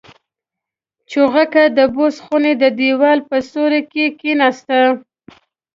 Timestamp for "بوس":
1.93-2.15